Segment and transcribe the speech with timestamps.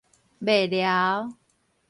[0.41, 1.29] 麥寮